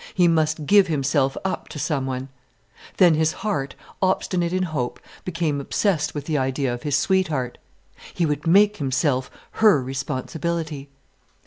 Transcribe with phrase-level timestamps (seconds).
[0.15, 2.29] He must give himself up to someone.
[2.97, 7.59] Then his heart, obstinate in hope, became obsessed with the idea of his sweetheart.
[8.15, 9.29] He would make himself
[9.59, 10.89] her responsibility.